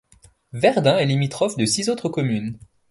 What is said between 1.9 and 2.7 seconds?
communes.